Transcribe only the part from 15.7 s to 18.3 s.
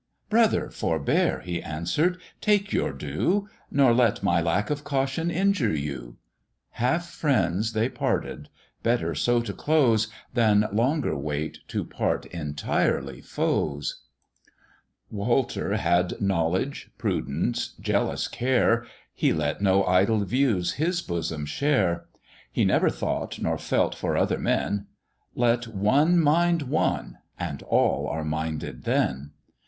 had knowledge, prudence, jealous